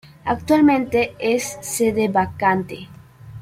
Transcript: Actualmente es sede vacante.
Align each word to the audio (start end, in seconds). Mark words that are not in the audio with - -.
Actualmente 0.25 1.13
es 1.19 1.59
sede 1.61 2.07
vacante. 2.09 2.89